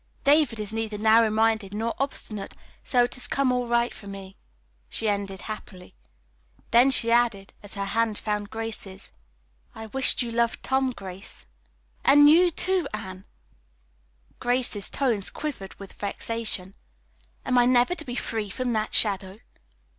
[0.23, 4.35] David is neither narrow minded nor obstinate, so it has all come right for me,"
[4.89, 5.93] she ended happily.
[6.71, 9.11] Then she added, as her hand found Grace's.
[9.75, 11.45] "I wish you loved Tom, Grace."
[12.03, 13.25] "And you, too, Anne!"
[14.39, 16.73] Grace's tones quivered with vexation.
[17.45, 19.37] "Am I never to be free from that shadow?"